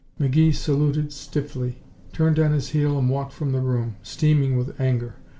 McGee 0.19 0.51
saluted 0.51 1.13
stiffly, 1.13 1.77
turned 2.11 2.39
on 2.39 2.53
his 2.53 2.69
heel 2.69 2.97
and 2.97 3.07
walked 3.07 3.33
from 3.33 3.51
the 3.51 3.61
room, 3.61 3.97
steaming 4.01 4.57
with 4.57 4.81
anger. 4.81 5.17